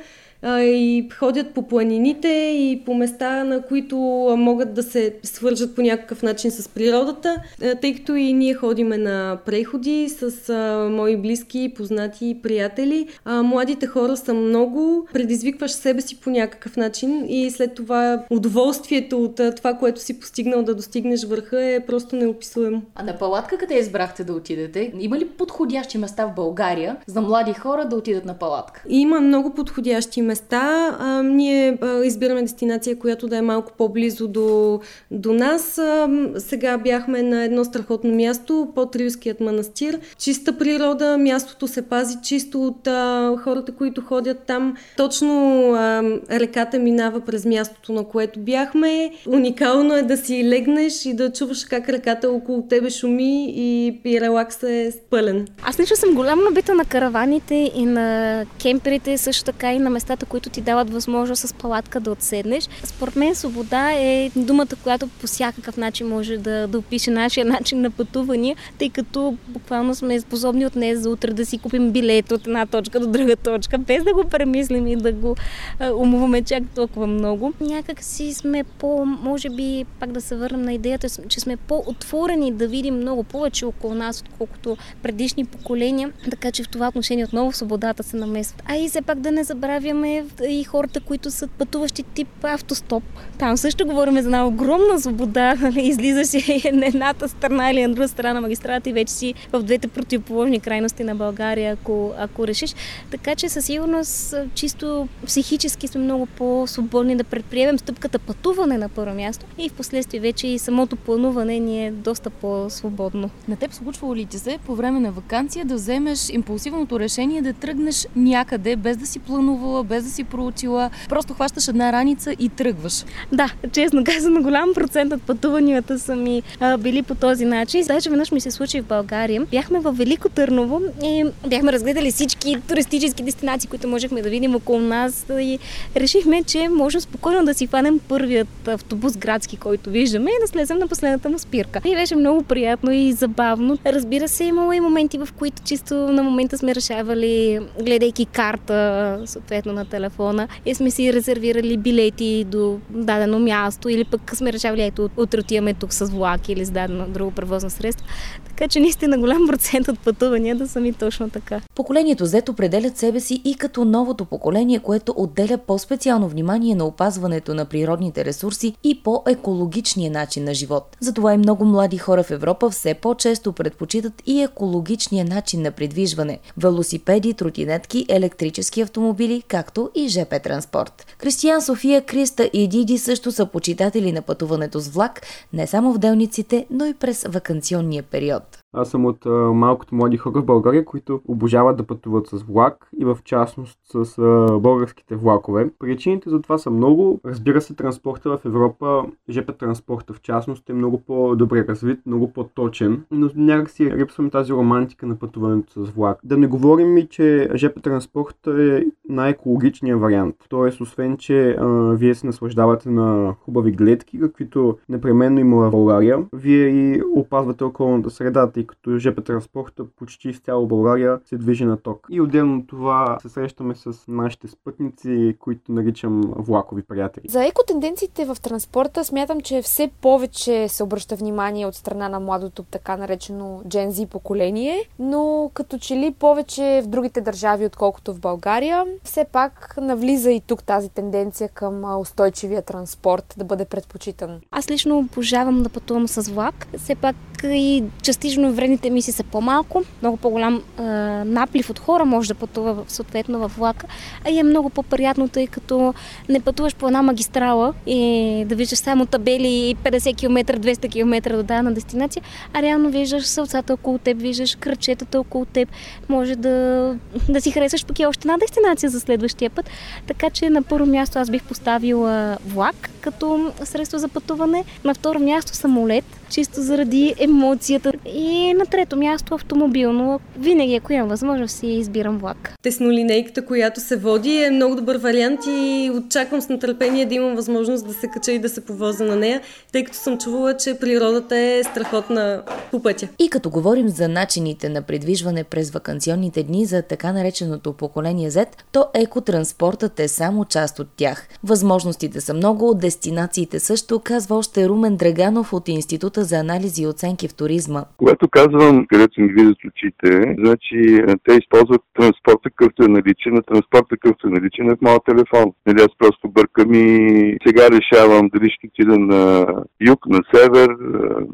и 0.47 1.09
ходят 1.19 1.55
по 1.55 1.63
планините 1.63 2.29
и 2.59 2.83
по 2.87 2.95
места, 2.95 3.45
на 3.45 3.63
които 3.63 3.97
могат 4.39 4.75
да 4.75 4.83
се 4.83 5.15
свържат 5.23 5.75
по 5.75 5.83
някакъв 5.83 6.23
начин 6.23 6.51
с 6.51 6.69
природата, 6.69 7.37
тъй 7.81 7.95
като 7.95 8.15
и 8.15 8.33
ние 8.33 8.55
ходиме 8.55 8.99
на 8.99 9.39
преходи 9.47 10.09
с 10.09 10.55
мои 10.91 11.17
близки, 11.17 11.73
познати 11.77 12.29
и 12.29 12.43
приятели. 12.43 13.09
Младите 13.27 13.87
хора 13.87 14.17
са 14.17 14.35
много, 14.35 15.07
предизвикваш 15.13 15.71
себе 15.71 16.01
си 16.01 16.21
по 16.21 16.31
някакъв 16.31 16.77
начин 16.77 17.27
и 17.29 17.51
след 17.51 17.75
това 17.75 18.25
удоволствието 18.31 19.23
от 19.25 19.41
това, 19.57 19.75
което 19.75 20.01
си 20.01 20.21
постигнал 20.21 20.63
да 20.63 20.75
достигнеш 20.75 21.25
върха 21.25 21.65
е 21.65 21.81
просто 21.87 22.17
неописуемо. 22.17 22.83
А 22.95 23.03
на 23.03 23.19
палатка 23.19 23.59
къде 23.59 23.75
избрахте 23.75 24.25
да 24.25 24.33
отидете? 24.33 24.93
Има 24.99 25.19
ли 25.19 25.29
подходящи 25.29 25.99
места 25.99 26.27
в 26.27 26.35
България 26.35 26.97
за 27.07 27.21
млади 27.21 27.53
хора 27.53 27.89
да 27.89 27.97
отидат 27.97 28.25
на 28.25 28.35
палатка? 28.35 28.83
Има 28.89 29.21
много 29.21 29.55
подходящи 29.55 30.23
места 30.23 30.32
места. 30.33 30.97
А, 30.99 31.23
ние 31.23 31.79
а, 31.81 32.05
избираме 32.05 32.43
дестинация, 32.43 32.99
която 32.99 33.29
да 33.29 33.37
е 33.37 33.43
малко 33.43 33.73
по-близо 33.79 34.29
до, 34.29 34.81
до 35.11 35.33
нас. 35.33 35.79
А, 35.79 36.09
сега 36.39 36.79
бяхме 36.79 37.23
на 37.23 37.45
едно 37.45 37.65
страхотно 37.65 38.15
място, 38.15 38.69
под 38.75 38.97
Рилският 38.97 39.41
манастир. 39.41 39.99
Чиста 40.19 40.59
природа, 40.59 41.19
мястото 41.19 41.69
се 41.69 41.83
пази 41.83 42.17
чисто 42.23 42.67
от 42.67 42.87
а, 42.87 43.35
хората, 43.45 43.73
които 43.73 44.01
ходят 44.01 44.39
там. 44.47 44.77
Точно 44.97 45.33
а, 45.73 46.03
реката 46.31 46.79
минава 46.79 47.21
през 47.21 47.45
мястото, 47.45 47.93
на 47.93 48.05
което 48.05 48.41
бяхме. 48.41 49.11
Уникално 49.29 49.95
е 49.95 50.03
да 50.03 50.17
си 50.17 50.49
легнеш 50.49 51.07
и 51.07 51.15
да 51.15 51.33
чуваш 51.33 51.65
как 51.65 51.89
реката 51.89 52.31
около 52.31 52.62
тебе 52.62 52.91
шуми 52.91 53.53
и, 53.57 54.01
и 54.05 54.21
релакс 54.21 54.62
е 54.62 54.93
пълен. 55.11 55.47
Аз 55.62 55.81
лично 55.81 55.97
съм 55.97 56.15
голям 56.15 56.41
набита 56.45 56.75
на 56.75 56.85
караваните 56.85 57.71
и 57.75 57.85
на 57.85 58.45
кемперите, 58.62 59.19
също 59.19 59.45
така 59.45 59.73
и 59.73 59.79
на 59.79 59.91
местата, 59.91 60.22
които 60.26 60.50
ти 60.50 60.61
дават 60.61 60.91
възможност 60.91 61.49
с 61.49 61.55
палатка 61.55 62.00
да 62.00 62.11
отседнеш. 62.11 62.69
Според 62.85 63.17
мен 63.17 63.35
свобода 63.35 63.93
е 63.93 64.31
думата, 64.37 64.67
която 64.83 65.09
по 65.09 65.26
всякакъв 65.26 65.76
начин 65.76 66.09
може 66.09 66.37
да, 66.37 66.69
да 66.69 66.79
опише 66.79 67.11
нашия 67.11 67.45
начин 67.45 67.81
на 67.81 67.91
пътувания, 67.91 68.57
тъй 68.79 68.91
като 68.91 69.37
буквално 69.49 69.95
сме 69.95 70.21
способни 70.21 70.67
от 70.67 70.73
днес 70.73 71.00
за 71.00 71.11
утре 71.11 71.33
да 71.33 71.47
си 71.47 71.59
купим 71.59 71.91
билет 71.91 72.33
от 72.33 72.47
една 72.47 72.67
точка 72.67 73.00
до 73.00 73.07
друга 73.07 73.37
точка, 73.37 73.79
без 73.79 74.05
да 74.05 74.14
го 74.14 74.25
премислим 74.25 74.87
и 74.87 74.97
да 74.97 75.12
го 75.12 75.37
а, 75.79 75.93
умуваме 75.93 76.43
чак 76.43 76.62
толкова 76.75 77.07
много. 77.07 77.52
Някак 77.61 78.02
си 78.02 78.35
сме 78.35 78.64
по, 78.64 79.05
може 79.05 79.50
би, 79.50 79.85
пак 80.00 80.12
да 80.12 80.21
се 80.21 80.37
върнем 80.37 80.62
на 80.62 80.73
идеята, 80.73 81.09
че 81.29 81.41
сме 81.41 81.57
по-отворени 81.57 82.52
да 82.52 82.69
видим 82.69 82.97
много 82.97 83.23
повече 83.23 83.64
около 83.64 83.95
нас, 83.95 84.21
отколкото 84.21 84.76
предишни 85.02 85.45
поколения, 85.45 86.12
така 86.31 86.50
че 86.50 86.62
в 86.62 86.69
това 86.69 86.88
отношение 86.88 87.25
отново 87.25 87.52
свободата 87.52 88.02
се 88.02 88.17
намесва. 88.17 88.59
А 88.67 88.76
и 88.76 88.88
все 88.88 89.02
пак 89.02 89.21
да 89.21 89.33
не 89.33 89.45
забравяме 89.45 90.12
и 90.49 90.64
хората, 90.64 91.00
които 91.00 91.31
са 91.31 91.49
пътуващи 91.49 92.02
тип 92.02 92.28
автостоп. 92.42 93.02
Там 93.38 93.57
също 93.57 93.87
говорим 93.87 94.14
за 94.14 94.21
една 94.21 94.47
огромна 94.47 95.00
свобода. 95.00 95.54
Нали? 95.62 95.88
Излизаш 95.88 96.33
на 96.73 96.87
едната 96.87 97.28
страна 97.28 97.71
или 97.71 97.83
на 97.83 97.95
друга 97.95 98.09
страна 98.09 98.35
на 98.35 98.40
магистрата 98.40 98.90
и 98.90 98.92
вече 98.92 99.12
си 99.12 99.35
в 99.52 99.62
двете 99.62 99.88
противоположни 99.88 100.61
крайности 100.61 101.04
на 101.04 101.14
България, 101.14 101.73
ако, 101.73 102.12
ако 102.19 102.47
решиш. 102.47 102.75
Така 103.11 103.35
че 103.35 103.49
със 103.49 103.64
сигурност 103.64 104.35
чисто 104.54 105.09
психически 105.26 105.88
сме 105.88 106.00
много 106.00 106.26
по-свободни 106.26 107.16
да 107.16 107.25
предприемем 107.25 107.78
стъпката 107.78 108.19
пътуване 108.19 108.78
на 108.78 108.88
първо 108.88 109.14
място 109.14 109.47
и 109.59 109.69
в 109.69 109.73
последствие 109.73 110.21
вече 110.21 110.47
и 110.47 110.59
самото 110.59 110.97
плануване 110.97 111.59
ни 111.59 111.87
е 111.87 111.90
доста 111.90 112.31
по-свободно. 112.31 113.31
На 113.49 113.57
теб 113.57 113.73
случвало 113.73 114.16
ли 114.16 114.25
ти 114.25 114.38
се 114.38 114.59
по 114.66 114.75
време 114.75 115.00
на 115.00 115.12
вакансия 115.12 115.64
да 115.64 115.75
вземеш 115.75 116.28
импулсивното 116.28 117.00
решение 117.00 117.42
да 117.42 117.52
тръгнеш 117.52 118.09
някъде, 118.16 118.76
без 118.76 118.97
да 118.97 119.07
си 119.07 119.19
планувала, 119.19 119.85
без 119.93 120.05
да 120.05 120.11
си 120.11 120.25
проучила, 120.25 120.91
просто 121.09 121.35
хващаш 121.35 121.69
една 121.69 121.93
раница 121.93 122.33
и 122.39 122.49
тръгваш? 122.49 123.05
Да, 123.33 123.51
честно 123.73 124.05
казано, 124.05 124.43
голям 124.43 124.75
процент 124.75 125.13
от 125.13 125.23
пътуванията 125.23 125.99
са 125.99 126.17
ми 126.17 126.43
а, 126.61 126.77
били 126.79 127.03
по 127.03 127.15
този 127.15 127.45
начин. 127.45 127.85
Даже 127.87 128.11
веднъж 128.11 128.33
ми 128.33 128.41
се 128.41 128.51
случи 128.51 128.81
в 128.81 128.85
България. 128.85 129.47
Бяхме 129.51 129.81
в 129.81 129.93
Велико 129.93 130.29
Търново 130.29 130.81
и 131.05 131.25
бяхме 131.47 131.73
разгледали 131.73 132.13
всички 132.13 132.57
туристически 132.69 133.23
дестинации, 133.23 133.71
които 133.71 133.89
можехме 133.89 134.23
да 134.23 134.31
видим 134.31 134.55
около 134.55 134.79
нас 134.79 135.27
и 135.31 135.59
решихме, 135.97 136.43
че 136.43 136.69
можем 136.69 137.01
спокойно 137.01 137.45
да 137.45 137.55
си 137.55 137.67
хванем 137.67 138.01
първият 138.09 138.69
автобус 138.69 139.17
градски, 139.17 139.57
който 139.57 139.91
виждаме 139.91 140.31
и 140.31 140.43
да 140.43 140.49
слезем 140.49 140.79
на 140.79 140.89
последната 140.89 141.29
му 141.29 141.39
спирка. 141.39 141.81
И 141.85 141.95
беше 141.95 142.17
много 142.17 142.43
приятно 142.43 142.93
и 142.93 143.13
забавно. 143.13 143.79
Разбира 143.87 144.29
се, 144.29 144.45
имало 144.45 144.73
и 144.73 144.81
моменти, 144.81 145.19
в 145.19 145.29
които 145.39 145.63
чисто 145.65 145.95
на 145.95 146.23
момента 146.23 146.59
сме 146.59 146.75
решавали, 146.75 147.61
гледайки 147.81 148.27
карта, 148.27 149.19
съответно 149.27 149.73
на 149.73 149.82
телефона, 149.85 150.49
и 150.67 150.75
сме 150.75 150.91
си 150.91 151.12
резервирали 151.12 151.77
билети 151.77 152.45
до 152.45 152.79
дадено 152.91 153.39
място 153.39 153.89
или 153.89 154.05
пък 154.05 154.37
сме 154.37 154.53
решавали, 154.53 154.83
ето, 154.83 155.11
утре 155.17 155.41
отиваме 155.41 155.75
тук 155.75 155.93
с 155.93 156.05
влак 156.07 156.49
или 156.49 156.65
с 156.65 156.71
дадено 156.71 157.07
друго 157.09 157.31
превозно 157.31 157.71
средство. 157.71 158.07
Така 158.49 158.69
че 158.69 158.81
наистина 158.81 159.19
голям 159.19 159.47
процент 159.47 159.89
от 159.89 159.99
пътуванията 160.01 160.69
са 160.69 160.81
ми 160.81 160.93
точно 160.93 161.31
така. 161.31 161.61
Поколението 161.75 162.27
Z 162.27 162.49
определят 162.49 162.97
себе 162.97 163.21
си 163.21 163.43
и 163.45 163.55
като 163.55 163.85
новото 163.85 164.25
поколение, 164.25 164.79
което 164.79 165.15
отделя 165.17 165.59
по-специално 165.59 166.29
внимание 166.29 166.75
на 166.75 166.85
опазването 166.85 167.55
на 167.55 167.65
природните 167.65 168.25
ресурси 168.25 168.75
и 168.85 169.03
по-екологичния 169.03 170.11
начин 170.11 170.45
на 170.45 170.55
живот. 170.55 170.97
Затова 171.01 171.35
и 171.35 171.39
много 171.39 171.65
млади 171.65 171.99
хора 171.99 172.23
в 172.23 172.31
Европа 172.31 172.71
все 172.71 172.95
по-често 172.95 173.53
предпочитат 173.53 174.23
и 174.27 174.43
екологичния 174.43 175.25
начин 175.25 175.62
на 175.62 175.71
придвижване– 175.71 176.39
велосипеди, 176.57 177.35
тротинетки, 177.35 178.07
електрически 178.09 178.81
автомобили, 178.81 179.43
както 179.49 179.72
и 179.95 180.09
ЖП 180.09 180.43
транспорт. 180.43 181.07
Кристиян 181.19 181.62
София, 181.62 182.02
Криста 182.07 182.50
и 182.52 182.69
Диди 182.69 182.99
също 182.99 183.33
са 183.33 183.47
почитатели 183.47 184.12
на 184.12 184.23
пътуването 184.23 184.81
с 184.81 184.88
влак, 184.88 185.23
не 185.52 185.67
само 185.67 185.93
в 185.93 185.99
делниците, 185.99 186.67
но 186.71 186.87
и 186.87 186.95
през 186.95 187.26
вакансионния 187.29 188.02
период. 188.02 188.62
Аз 188.73 188.91
съм 188.91 189.07
от 189.07 189.26
а, 189.26 189.31
малкото 189.31 189.95
млади 189.95 190.17
хора 190.17 190.41
в 190.41 190.45
България, 190.45 190.85
които 190.85 191.21
обожават 191.29 191.76
да 191.76 191.83
пътуват 191.83 192.26
с 192.26 192.43
влак 192.43 192.88
и 193.00 193.05
в 193.05 193.19
частност 193.25 193.79
с 193.85 194.19
а, 194.19 194.59
българските 194.59 195.17
влакове. 195.17 195.71
Причините 195.79 196.31
за 196.31 196.43
това 196.43 196.59
са 196.59 196.71
много. 196.71 197.21
Разбира 197.25 197.61
се, 197.61 197.75
транспорта 197.75 198.31
в 198.31 198.45
Европа, 198.45 199.05
ЖП 199.31 199.52
транспорта 199.52 200.12
в 200.12 200.21
частност 200.21 200.71
е 200.71 200.73
много 200.73 201.00
по-добре 201.00 201.67
развит, 201.69 202.07
много 202.07 202.33
по-точен, 202.33 203.05
но 203.11 203.31
някак 203.37 203.71
си 203.71 203.91
рипсвам 203.91 204.31
тази 204.31 204.52
романтика 204.52 205.07
на 205.07 205.17
пътуването 205.17 205.85
с 205.85 205.91
влак. 205.91 206.19
Да 206.25 206.37
не 206.37 206.47
говорим 206.47 206.97
и, 206.97 207.07
че 207.07 207.49
ЖП 207.55 207.81
транспорт 207.81 208.47
е 208.47 208.87
най-екологичният 209.09 210.00
вариант. 210.00 210.37
Тоест, 210.49 210.81
освен, 210.81 211.17
че 211.17 211.50
а, 211.50 211.67
вие 211.95 212.14
се 212.14 212.26
наслаждавате 212.26 212.91
на 212.91 213.35
хубави 213.41 213.73
гледки, 213.73 214.21
каквито 214.21 214.79
непременно 214.88 215.41
има 215.41 215.57
в 215.57 215.71
България, 215.71 216.19
вие 216.33 216.67
и 216.67 217.02
опазвате 217.14 217.64
околната 217.64 218.11
среда, 218.11 218.50
тъй 218.62 218.66
като 218.66 218.99
ЖП 218.99 219.25
транспорта 219.25 219.85
почти 219.97 220.33
в 220.33 220.38
цяла 220.38 220.66
България 220.66 221.21
се 221.25 221.37
движи 221.37 221.64
на 221.64 221.76
ток. 221.76 222.07
И 222.11 222.21
отделно 222.21 222.66
това 222.66 223.19
се 223.23 223.28
срещаме 223.28 223.75
с 223.75 223.92
нашите 224.09 224.49
спътници, 224.49 225.37
които 225.38 225.73
наричам 225.73 226.21
влакови 226.37 226.83
приятели. 226.83 227.28
За 227.28 227.45
екотенденциите 227.45 228.25
в 228.25 228.37
транспорта 228.42 229.04
смятам, 229.04 229.40
че 229.40 229.62
все 229.62 229.90
повече 230.00 230.69
се 230.69 230.83
обръща 230.83 231.16
внимание 231.16 231.66
от 231.66 231.75
страна 231.75 232.09
на 232.09 232.21
младото 232.21 232.62
така 232.62 232.97
наречено 232.97 233.62
Gen 233.66 233.90
Z 233.90 234.07
поколение, 234.07 234.88
но 234.99 235.50
като 235.54 235.78
че 235.78 235.97
ли 235.97 236.14
повече 236.19 236.83
в 236.85 236.88
другите 236.88 237.21
държави, 237.21 237.66
отколкото 237.66 238.14
в 238.14 238.21
България, 238.21 238.85
все 239.04 239.25
пак 239.33 239.75
навлиза 239.81 240.31
и 240.31 240.40
тук 240.40 240.64
тази 240.64 240.88
тенденция 240.88 241.49
към 241.49 242.00
устойчивия 242.00 242.62
транспорт 242.62 243.35
да 243.38 243.45
бъде 243.45 243.64
предпочитан. 243.64 244.40
Аз 244.50 244.71
лично 244.71 244.99
обожавам 244.99 245.62
да 245.62 245.69
пътувам 245.69 246.09
с 246.09 246.31
влак. 246.31 246.66
Все 246.78 246.95
пак 246.95 247.16
и 247.45 247.85
частично 248.02 248.51
вредните 248.52 248.88
емисии 248.88 249.12
са 249.12 249.25
по-малко, 249.25 249.82
много 250.02 250.16
по-голям 250.16 250.62
е, 250.78 250.82
наплив 251.25 251.71
от 251.71 251.78
хора 251.78 252.04
може 252.04 252.28
да 252.28 252.35
пътува 252.35 252.76
съответно 252.88 253.38
във 253.38 253.56
влака, 253.56 253.87
а 254.26 254.30
и 254.30 254.38
е 254.38 254.42
много 254.42 254.71
по-приятно, 254.71 255.28
тъй 255.28 255.47
като 255.47 255.94
не 256.28 256.40
пътуваш 256.40 256.75
по 256.75 256.87
една 256.87 257.02
магистрала 257.02 257.75
и 257.87 258.44
да 258.47 258.54
виждаш 258.54 258.78
само 258.78 259.06
табели 259.06 259.76
50 259.85 260.16
км, 260.16 260.59
200 260.59 260.90
км 260.90 261.37
до 261.37 261.42
дадена 261.42 261.75
дестинация, 261.75 262.23
а 262.54 262.62
реално 262.62 262.90
виждаш 262.90 263.26
сълцата 263.26 263.75
около 263.75 263.99
теб, 263.99 264.21
виждаш 264.21 264.56
кръчетата 264.56 265.21
около 265.21 265.44
теб, 265.44 265.68
може 266.09 266.37
да, 266.37 266.97
да 267.28 267.40
си 267.40 267.50
харесаш 267.50 267.87
пък 267.87 267.99
и 267.99 268.06
още 268.06 268.28
една 268.28 268.38
дестинация 268.38 268.90
за 268.90 269.00
следващия 269.00 269.50
път. 269.50 269.71
Така 270.06 270.30
че 270.30 270.50
на 270.50 270.62
първо 270.62 270.87
място 270.87 271.18
аз 271.18 271.30
бих 271.30 271.42
поставила 271.42 272.38
влак 272.47 272.90
като 273.00 273.52
средство 273.64 273.99
за 273.99 274.09
пътуване, 274.09 274.64
на 274.85 274.94
второ 274.94 275.18
място 275.18 275.56
самолет, 275.56 276.04
чисто 276.33 276.62
заради 276.62 277.15
емоцията. 277.19 277.93
И 278.07 278.55
на 278.55 278.67
трето 278.67 278.97
място 278.97 279.35
автомобилно. 279.35 280.21
Винаги, 280.39 280.75
ако 280.75 280.93
имам 280.93 281.09
възможност, 281.09 281.57
си 281.57 281.67
избирам 281.67 282.19
влак. 282.19 282.55
Теснолинейката, 282.62 283.47
която 283.47 283.81
се 283.81 283.97
води, 283.97 284.37
е 284.37 284.51
много 284.51 284.77
добър 284.77 284.97
вариант 284.97 285.41
и 285.49 285.91
очаквам 285.95 286.41
с 286.41 286.49
нетърпение 286.49 287.07
да 287.07 287.15
имам 287.15 287.35
възможност 287.35 287.87
да 287.87 287.95
се 287.95 288.09
кача 288.09 288.33
и 288.33 288.39
да 288.39 288.49
се 288.49 288.61
повоза 288.61 289.05
на 289.05 289.17
нея, 289.17 289.41
тъй 289.73 289.85
като 289.85 289.99
съм 289.99 290.19
чувала, 290.19 290.57
че 290.57 290.79
природата 290.79 291.37
е 291.37 291.62
страхотна 291.65 292.43
по 292.71 292.83
пътя. 292.83 293.09
И 293.19 293.29
като 293.29 293.51
говорим 293.51 293.89
за 293.89 294.09
начините 294.09 294.69
на 294.69 294.83
придвижване 294.83 295.45
през 295.45 295.71
вакансионните 295.71 296.43
дни 296.43 296.67
за 296.67 296.83
така 296.83 297.12
нареченото 297.12 297.73
поколение 297.73 298.31
Z, 298.31 298.47
то 298.73 298.87
екотранспортът 298.95 300.01
е 300.01 300.09
само 300.09 300.45
част 300.45 300.79
от 300.79 300.89
тях. 300.97 301.29
Възможностите 301.45 302.21
са 302.21 302.35
много, 302.35 302.75
дестинациите 302.75 303.61
също, 303.61 304.01
казва 304.05 304.37
още 304.37 304.69
Румен 304.69 304.97
Драганов 304.97 305.53
от 305.53 305.69
Института 305.69 306.22
за 306.25 306.37
анализи 306.37 306.83
и 306.83 306.87
оценки 306.87 307.29
в 307.29 307.35
туризма. 307.35 307.85
Когато 307.97 308.29
казвам, 308.29 308.87
където 308.87 309.21
ми 309.21 309.29
виждат 309.29 309.59
очите, 309.69 310.35
значи 310.38 311.02
те 311.25 311.35
използват 311.35 311.83
транспорта, 311.95 312.50
какъвто 312.50 312.85
е 312.85 312.88
наличен, 312.88 313.35
на 313.35 313.43
транспорта, 313.43 313.97
какъвто 313.97 314.26
е 314.26 314.31
наличен 314.31 314.71
е 314.71 314.76
в 314.76 314.83
моят 314.83 315.05
телефон. 315.05 315.52
Нали 315.67 315.81
аз 315.81 315.99
просто 315.99 316.29
бъркам 316.29 316.75
и 316.75 317.37
сега 317.47 317.69
решавам 317.71 318.29
дали 318.35 318.50
ще 318.50 318.67
отида 318.67 318.99
на 318.99 319.47
юг, 319.81 320.07
на 320.07 320.21
север, 320.35 320.69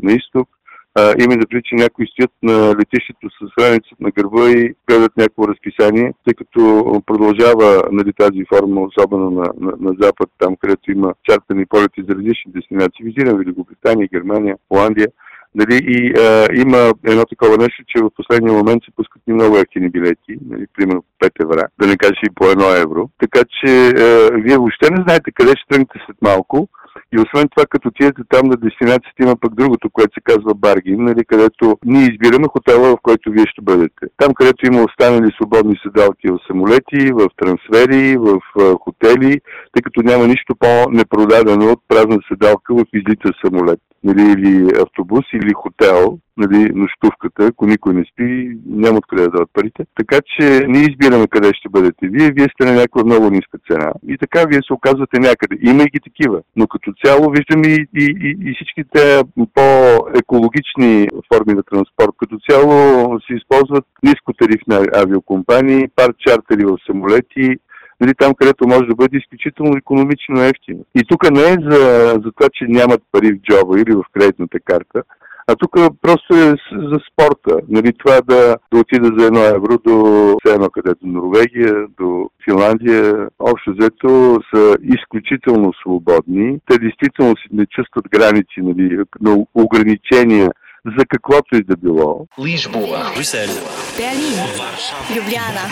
на 0.03 0.13
изток 0.13 0.49
А, 0.99 1.15
да 1.15 1.47
при, 1.51 1.63
че 1.65 1.75
някои 1.75 2.07
стоят 2.07 2.31
на 2.43 2.75
летището 2.79 3.29
с 3.31 3.63
раницата 3.63 3.97
на 4.01 4.11
гърба 4.11 4.51
и 4.51 4.75
гледат 4.89 5.17
някакво 5.17 5.49
разписание, 5.49 6.13
тъй 6.25 6.35
като 6.35 7.03
продължава 7.07 7.83
нали, 7.93 8.13
тази 8.13 8.45
форма, 8.55 8.81
особено 8.81 9.31
на, 9.31 9.47
на, 9.61 9.73
на 9.81 9.93
Запад, 10.01 10.31
там 10.39 10.57
където 10.57 10.91
има 10.91 11.15
чартани 11.29 11.67
полети 11.67 12.03
за 12.09 12.15
различни 12.15 12.53
дестинации. 12.53 13.05
Визирам 13.05 13.39
Великобритания, 13.39 14.09
Германия, 14.13 14.57
Холандия. 14.69 15.09
Нали, 15.55 15.81
и 15.83 16.21
а, 16.21 16.47
има 16.55 16.93
едно 17.07 17.25
такова 17.25 17.57
нещо, 17.57 17.83
че 17.87 18.03
в 18.03 18.11
последния 18.17 18.53
момент 18.53 18.85
се 18.85 18.91
пускат 18.97 19.23
и 19.29 19.33
много 19.33 19.57
ефтини 19.57 19.89
билети, 19.91 20.33
нали, 20.51 20.67
примерно 20.77 21.05
5 21.23 21.43
евра, 21.43 21.69
да 21.81 21.87
не 21.87 21.97
кажеш 21.97 22.19
и 22.23 22.35
по 22.35 22.45
1 22.45 22.83
евро. 22.83 23.11
Така 23.21 23.41
че 23.61 23.89
а, 23.89 24.31
вие 24.33 24.59
въобще 24.59 24.91
не 24.91 25.03
знаете 25.03 25.33
къде 25.35 25.51
ще 25.51 25.69
тръгнете 25.69 25.99
след 26.07 26.17
малко. 26.23 26.69
И 27.15 27.19
освен 27.19 27.49
това, 27.49 27.67
като 27.67 27.89
отидете 27.89 28.23
там 28.29 28.49
на 28.49 28.57
дестинацията, 28.57 29.23
има 29.23 29.37
пък 29.37 29.55
другото, 29.55 29.91
което 29.91 30.15
се 30.15 30.21
казва 30.21 30.55
баргин, 30.55 31.05
нали, 31.05 31.25
където 31.25 31.79
ние 31.85 32.03
избираме 32.03 32.49
хотела, 32.49 32.97
в 32.97 32.99
който 33.03 33.31
вие 33.31 33.47
ще 33.47 33.63
бъдете. 33.63 34.07
Там, 34.17 34.35
където 34.35 34.67
има 34.67 34.83
останали 34.83 35.33
свободни 35.33 35.77
седалки 35.83 36.29
в 36.29 36.39
самолети, 36.47 37.13
в 37.13 37.29
трансфери, 37.37 38.17
в 38.17 38.41
хотели, 38.85 39.41
тъй 39.79 39.83
като 39.83 40.03
няма 40.03 40.27
нищо 40.27 40.57
по-непродадено 40.59 41.73
от 41.73 41.81
празна 41.89 42.19
седалка 42.29 42.75
в 42.75 42.85
излита 42.95 43.31
самолет 43.45 43.81
нали, 44.05 44.23
или 44.33 44.71
автобус, 44.83 45.25
или 45.33 45.53
хотел, 45.53 46.19
нали, 46.37 46.71
нощувката, 46.75 47.47
ако 47.47 47.67
никой 47.67 47.95
не 47.95 48.05
спи, 48.13 48.59
няма 48.67 48.99
откъде 48.99 49.23
да 49.23 49.31
дадат 49.31 49.51
парите. 49.53 49.85
Така 49.95 50.19
че 50.27 50.67
ние 50.69 50.83
избираме 50.91 51.27
къде 51.27 51.51
ще 51.55 51.69
бъдете 51.69 52.09
вие, 52.09 52.31
вие 52.31 52.49
сте 52.55 52.65
на 52.65 52.73
някаква 52.73 53.05
много 53.05 53.31
ниска 53.31 53.59
цена. 53.71 53.93
И 54.09 54.19
така 54.19 54.45
вие 54.49 54.61
се 54.67 54.73
оказвате 54.73 55.19
някъде. 55.19 55.57
Има 55.63 55.83
и 55.83 56.01
такива. 56.01 56.41
Но 56.57 56.67
като 56.67 56.93
цяло 57.05 57.31
виждам 57.31 57.65
и, 57.65 57.87
и, 58.03 58.05
и, 58.27 58.51
и 58.51 58.55
всичките 58.55 59.23
по-екологични 59.55 61.09
форми 61.33 61.55
на 61.55 61.63
транспорт. 61.63 62.15
Като 62.19 62.39
цяло 62.51 62.73
се 63.27 63.35
използват 63.35 63.85
нискотарифни 64.03 64.75
авиокомпании, 64.95 65.89
пар 65.97 66.11
чартери 66.27 66.65
в 66.65 66.79
самолети, 66.87 67.57
нали, 68.01 68.15
там, 68.19 68.35
където 68.35 68.69
може 68.69 68.87
да 68.89 68.95
бъде 68.95 69.17
изключително 69.17 69.77
економично 69.77 70.43
ефтино. 70.43 70.85
И 70.95 71.05
тук 71.09 71.31
не 71.31 71.43
е 71.43 71.57
за, 71.71 71.81
за 72.25 72.33
това, 72.37 72.49
че 72.53 72.65
нямат 72.69 73.03
пари 73.13 73.33
в 73.33 73.41
джоба 73.43 73.81
или 73.81 73.93
в 73.95 74.05
кредитната 74.13 74.61
карта, 74.61 75.03
а 75.51 75.57
тук 75.57 75.77
просто 76.03 76.35
е 76.35 76.55
за 76.73 76.99
спорта. 77.13 77.57
Нали, 77.69 77.93
това 77.99 78.21
да, 78.21 78.57
да 78.73 78.79
отида 78.81 79.11
за 79.19 79.27
едно 79.27 79.41
евро 79.41 79.79
до 79.87 80.37
едно 80.47 80.71
къде, 80.71 80.91
до 81.03 81.07
Норвегия, 81.07 81.75
до 82.01 82.31
Финландия. 82.45 83.29
Общо 83.39 83.75
взето 83.79 84.41
са 84.55 84.77
изключително 84.83 85.73
свободни. 85.83 86.59
Те 86.71 86.79
действително 86.79 87.35
не 87.53 87.67
чувстват 87.67 88.09
граници, 88.09 88.59
нали, 88.59 88.99
на 89.21 89.45
ограничения 89.55 90.51
за 90.99 91.07
каквото 91.09 91.57
и 91.57 91.63
да 91.63 91.77
било. 91.77 92.27
Лишбула, 92.45 93.13
Брюсел, 93.17 93.49
Берлин, 93.99 94.39
Любляна. 95.17 95.65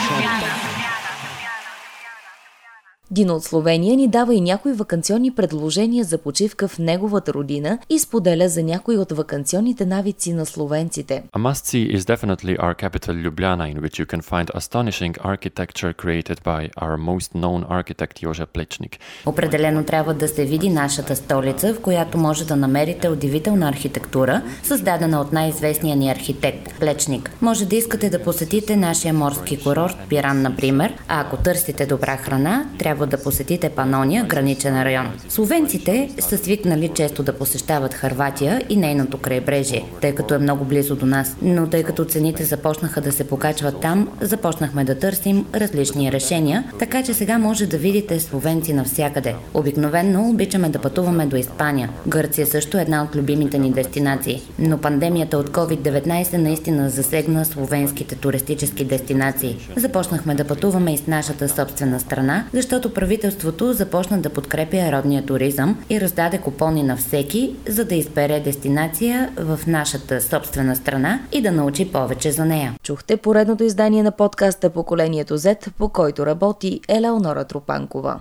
Дина 3.11 3.35
от 3.35 3.45
Словения 3.45 3.97
ни 3.97 4.09
дава 4.09 4.35
и 4.35 4.41
някои 4.41 4.73
вакансионни 4.73 5.31
предложения 5.31 6.05
за 6.05 6.19
почивка 6.19 6.69
в 6.69 6.79
неговата 6.79 7.35
родина 7.35 7.79
и 7.91 7.99
споделя 7.99 8.49
за 8.49 8.63
някои 8.63 8.99
от 8.99 9.13
вакансионните 9.13 9.87
навици 9.87 10.33
на 10.33 10.47
словенците. 10.47 11.23
A 11.33 11.39
must 11.39 11.65
see 11.67 11.97
is 11.97 12.01
definitely 12.01 12.59
our 12.59 12.75
capital 12.75 13.13
Ljubljana 13.13 13.75
in 13.75 13.81
which 13.81 13.99
you 14.01 14.07
can 14.07 14.21
find 14.21 14.47
astonishing 14.55 15.13
architecture 15.19 15.93
created 15.93 16.39
by 16.45 16.71
our 16.83 16.97
most 16.97 17.31
known 17.35 17.65
architect 17.65 18.23
Jože 18.23 18.47
Plečnik. 18.47 18.99
Определено 19.27 19.85
трябва 19.85 20.15
да 20.15 20.29
се 20.29 20.45
види 20.45 20.69
нашата 20.69 21.17
столица, 21.17 21.75
в 21.75 21.81
която 21.81 22.19
може 22.19 22.47
да 22.47 22.57
намерите 22.57 23.09
удивителна 23.09 23.69
архитектура, 23.69 24.43
създадена 24.63 25.21
от 25.21 25.33
най-известния 25.33 25.97
ни 25.97 26.11
архитект 26.11 26.79
Плечник. 26.81 27.31
Може 27.41 27.67
да 27.67 27.77
искате 27.77 28.11
да 28.11 28.23
посетите 28.23 28.77
нашия 28.77 29.15
морски 29.15 29.63
курорт 29.63 29.97
Пиран, 30.09 30.43
например, 30.43 30.95
а 31.09 31.21
ако 31.21 31.37
търсите 31.37 31.87
добра 31.87 32.17
храна, 32.17 32.65
трябва 32.79 32.96
трябва 32.97 33.17
да 33.17 33.23
посетите 33.23 33.69
Панония, 33.69 34.25
граничен 34.25 34.83
район. 34.83 35.07
Словенците 35.29 36.11
са 36.19 36.39
свикнали 36.39 36.89
често 36.89 37.23
да 37.23 37.33
посещават 37.33 37.95
Харватия 37.95 38.63
и 38.69 38.77
нейното 38.77 39.19
крайбрежие, 39.19 39.85
тъй 40.01 40.15
като 40.15 40.35
е 40.35 40.39
много 40.39 40.65
близо 40.65 40.97
до 40.97 41.07
нас. 41.07 41.37
Но 41.43 41.67
тъй 41.67 41.83
като 41.83 42.05
цените 42.05 42.45
започнаха 42.45 43.01
да 43.01 43.13
се 43.13 43.25
покачват 43.25 43.81
там, 43.81 44.09
започнахме 44.21 44.85
да 44.85 44.99
търсим 44.99 45.47
различни 45.55 46.13
решения, 46.13 46.65
така 46.79 47.03
че 47.03 47.15
сега 47.15 47.39
може 47.39 47.67
да 47.67 47.79
видите 47.79 48.21
словенци 48.21 48.73
навсякъде. 48.73 49.35
Обикновенно 49.55 50.31
обичаме 50.31 50.69
да 50.69 50.79
пътуваме 50.79 51.27
до 51.27 51.37
Испания. 51.37 51.91
Гърция 52.07 52.47
също 52.47 52.79
е 52.79 52.83
една 52.83 53.03
от 53.03 53.17
любимите 53.17 53.59
ни 53.59 53.73
дестинации. 53.73 54.43
Но 54.59 54.79
пандемията 54.79 55.39
от 55.39 55.51
COVID-19 55.51 56.37
наистина 56.37 56.91
засегна 56.91 57.45
словенските 57.45 58.15
туристически 58.15 58.85
дестинации. 58.85 59.57
Започнахме 59.77 60.35
да 60.35 60.45
пътуваме 60.45 60.95
и 60.95 60.99
с 60.99 61.07
нашата 61.07 61.49
собствена 61.49 62.01
страна, 62.01 62.45
защото 62.53 62.86
защото 62.87 63.01
правителството 63.01 63.73
започна 63.73 64.21
да 64.21 64.31
подкрепя 64.31 64.93
родния 64.93 65.27
туризъм 65.27 65.85
и 65.91 66.01
раздаде 66.01 66.39
купони 66.39 66.83
на 66.83 66.97
всеки, 66.97 67.57
за 67.69 67.85
да 67.85 67.95
избере 67.95 68.41
дестинация 68.41 69.33
в 69.37 69.61
нашата 69.67 70.21
собствена 70.21 70.77
страна 70.77 71.21
и 71.33 71.43
да 71.43 71.53
научи 71.53 71.93
повече 71.93 72.33
за 72.33 72.45
нея. 72.45 72.75
Чухте 72.83 73.17
поредното 73.17 73.65
издание 73.65 74.03
на 74.03 74.13
подкаста 74.13 74.71
Поколението 74.71 75.39
Z, 75.39 75.71
по 75.79 75.89
който 75.89 76.27
работи 76.27 76.81
Елеонора 76.89 77.45
Тропанкова. 77.45 78.21